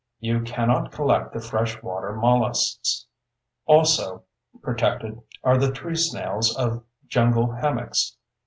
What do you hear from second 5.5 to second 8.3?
the tree snails of jungle hammocks.